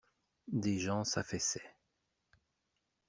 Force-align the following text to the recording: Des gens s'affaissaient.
Des 0.47 0.79
gens 0.79 1.03
s'affaissaient. 1.03 1.75